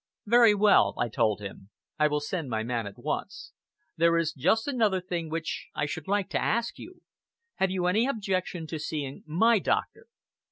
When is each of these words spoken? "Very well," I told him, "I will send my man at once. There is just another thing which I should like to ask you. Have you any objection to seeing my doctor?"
"Very 0.25 0.55
well," 0.55 0.95
I 0.97 1.09
told 1.09 1.41
him, 1.41 1.69
"I 1.99 2.07
will 2.07 2.21
send 2.21 2.49
my 2.49 2.63
man 2.63 2.87
at 2.87 2.97
once. 2.97 3.53
There 3.97 4.17
is 4.17 4.33
just 4.33 4.67
another 4.67 4.99
thing 4.99 5.29
which 5.29 5.67
I 5.75 5.85
should 5.85 6.07
like 6.07 6.27
to 6.31 6.41
ask 6.41 6.79
you. 6.79 7.03
Have 7.57 7.69
you 7.69 7.85
any 7.85 8.07
objection 8.07 8.65
to 8.65 8.79
seeing 8.79 9.21
my 9.27 9.59
doctor?" 9.59 10.07